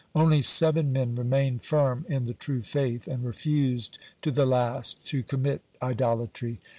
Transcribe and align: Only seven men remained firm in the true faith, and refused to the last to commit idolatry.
Only 0.15 0.41
seven 0.41 0.91
men 0.91 1.13
remained 1.13 1.63
firm 1.63 2.07
in 2.09 2.23
the 2.23 2.33
true 2.33 2.63
faith, 2.63 3.07
and 3.07 3.23
refused 3.23 3.99
to 4.23 4.31
the 4.31 4.47
last 4.47 5.05
to 5.09 5.21
commit 5.21 5.61
idolatry. 5.79 6.59